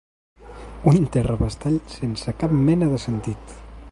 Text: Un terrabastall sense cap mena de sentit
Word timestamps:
Un 0.91 0.97
terrabastall 1.15 1.77
sense 1.97 2.35
cap 2.39 2.57
mena 2.65 2.91
de 2.95 3.01
sentit 3.07 3.57